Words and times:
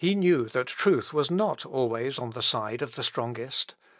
He 0.03 0.15
knew 0.15 0.45
that 0.49 0.65
truth 0.65 1.13
was 1.13 1.29
not 1.29 1.63
always 1.63 2.17
on 2.17 2.31
the 2.31 2.41
side 2.41 2.81
of 2.81 2.95
the 2.95 3.03
strongest. 3.03 3.75